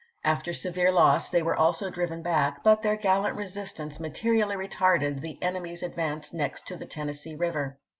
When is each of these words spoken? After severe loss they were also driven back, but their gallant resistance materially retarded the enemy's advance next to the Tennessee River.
After 0.23 0.51
severe 0.51 0.91
loss 0.91 1.29
they 1.29 1.43
were 1.43 1.55
also 1.55 1.91
driven 1.91 2.23
back, 2.23 2.63
but 2.63 2.81
their 2.81 2.95
gallant 2.95 3.35
resistance 3.37 3.99
materially 3.99 4.55
retarded 4.55 5.21
the 5.21 5.37
enemy's 5.43 5.83
advance 5.83 6.33
next 6.33 6.65
to 6.69 6.75
the 6.75 6.87
Tennessee 6.87 7.35
River. 7.35 7.77